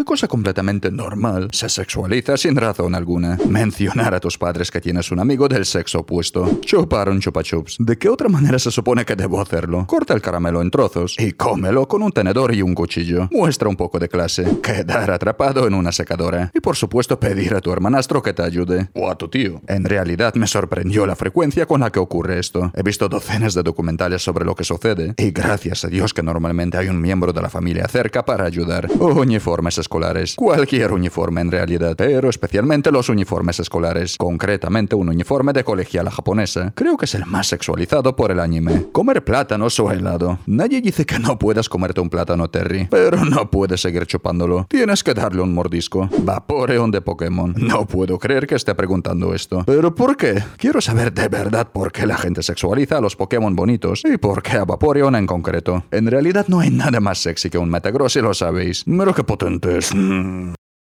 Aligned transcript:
qué 0.00 0.04
cosa 0.04 0.28
completamente 0.28 0.90
normal 0.90 1.48
se 1.52 1.68
sexualiza 1.68 2.38
sin 2.38 2.56
razón 2.56 2.94
alguna? 2.94 3.36
Mencionar 3.46 4.14
a 4.14 4.20
tus 4.20 4.38
padres 4.38 4.70
que 4.70 4.80
tienes 4.80 5.12
un 5.12 5.20
amigo 5.20 5.46
del 5.46 5.66
sexo 5.66 5.98
opuesto. 5.98 6.60
Chupar 6.62 7.10
un. 7.10 7.20
¿De 7.78 7.98
qué 7.98 8.08
otra 8.08 8.30
manera 8.30 8.58
se 8.58 8.70
supone 8.70 9.04
que 9.04 9.14
debo 9.14 9.42
hacerlo? 9.42 9.86
Corta 9.86 10.14
el 10.14 10.22
caramelo 10.22 10.62
en 10.62 10.70
trozos 10.70 11.16
y 11.18 11.32
cómelo 11.32 11.86
con 11.86 12.02
un 12.02 12.12
tenedor 12.12 12.54
y 12.54 12.62
un 12.62 12.74
cuchillo. 12.74 13.28
Muestra 13.30 13.68
un 13.68 13.76
poco 13.76 13.98
de 13.98 14.08
clase. 14.08 14.60
Quedar 14.62 15.10
atrapado 15.10 15.66
en 15.66 15.74
una 15.74 15.92
secadora. 15.92 16.50
Y 16.54 16.60
por 16.60 16.76
supuesto 16.76 17.20
pedir 17.20 17.54
a 17.54 17.60
tu 17.60 17.70
hermanastro 17.70 18.22
que 18.22 18.32
te 18.32 18.42
ayude. 18.42 18.88
O 18.94 19.10
a 19.10 19.16
tu 19.16 19.28
tío. 19.28 19.60
En 19.68 19.84
realidad 19.84 20.34
me 20.34 20.46
sorprendió 20.46 21.04
la 21.04 21.14
frecuencia 21.14 21.66
con 21.66 21.82
la 21.82 21.90
que 21.90 21.98
ocurre 21.98 22.38
esto. 22.38 22.72
He 22.74 22.82
visto 22.82 23.10
docenas 23.10 23.52
de 23.52 23.62
documentales 23.62 24.22
sobre 24.22 24.46
lo 24.46 24.54
que 24.54 24.64
sucede. 24.64 25.14
Y 25.18 25.30
gracias 25.30 25.84
a 25.84 25.88
Dios 25.88 26.14
que 26.14 26.22
normalmente 26.22 26.78
hay 26.78 26.88
un 26.88 27.02
miembro 27.02 27.34
de 27.34 27.42
la 27.42 27.50
familia 27.50 27.86
cerca 27.86 28.24
para 28.24 28.46
ayudar. 28.46 28.88
Uniformes 28.98 29.76
escolares. 29.90 30.36
Cualquier 30.36 30.92
uniforme 30.92 31.40
en 31.40 31.50
realidad. 31.50 31.96
Pero 31.96 32.30
especialmente 32.30 32.92
los 32.92 33.08
uniformes 33.08 33.58
escolares. 33.58 34.16
Concretamente 34.18 34.94
un 34.94 35.08
uniforme 35.08 35.52
de 35.52 35.64
colegiala 35.64 36.12
japonesa. 36.12 36.72
Creo 36.76 36.96
que 36.96 37.06
es 37.06 37.14
el 37.16 37.26
más 37.26 37.48
sexualizado 37.48 38.14
por 38.14 38.30
el 38.30 38.38
anime. 38.38 38.86
Comer 38.92 39.24
plátanos 39.24 39.80
o 39.80 39.90
helado. 39.90 40.38
Nadie 40.46 40.80
dice 40.80 41.04
que 41.04 41.18
no 41.18 41.40
puedas 41.40 41.68
comerte 41.68 42.00
un 42.00 42.08
plátano 42.08 42.48
Terry. 42.48 42.86
Pero 42.88 43.24
no 43.24 43.50
puedes 43.50 43.80
seguir 43.80 44.06
chupándolo. 44.06 44.66
Tienes 44.68 45.02
que 45.02 45.12
darle 45.12 45.42
un 45.42 45.52
mordisco. 45.52 46.08
Vaporeon 46.18 46.92
de 46.92 47.00
Pokémon. 47.00 47.54
No 47.56 47.84
puedo 47.84 48.16
creer 48.16 48.46
que 48.46 48.54
esté 48.54 48.76
preguntando 48.76 49.34
esto. 49.34 49.64
¿Pero 49.66 49.92
por 49.92 50.16
qué? 50.16 50.40
Quiero 50.56 50.80
saber 50.80 51.12
de 51.12 51.26
verdad 51.26 51.68
por 51.72 51.90
qué 51.90 52.06
la 52.06 52.16
gente 52.16 52.44
sexualiza 52.44 52.98
a 52.98 53.00
los 53.00 53.16
Pokémon 53.16 53.56
bonitos 53.56 54.02
y 54.04 54.18
por 54.18 54.40
qué 54.40 54.52
a 54.52 54.64
Vaporeon 54.64 55.16
en 55.16 55.26
concreto. 55.26 55.82
En 55.90 56.06
realidad 56.06 56.46
no 56.46 56.60
hay 56.60 56.70
nada 56.70 57.00
más 57.00 57.18
sexy 57.18 57.50
que 57.50 57.58
un 57.58 57.70
Metagross 57.70 58.14
y 58.14 58.20
lo 58.20 58.34
sabéis. 58.34 58.84
Pero 58.86 59.14
qué 59.14 59.24
potente 59.24 59.79
es. 59.80 59.94
Mm. 59.94 60.59